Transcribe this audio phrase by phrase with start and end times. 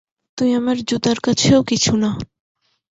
[0.37, 2.11] তুই আমার জুতার কাছেও কিছু বা।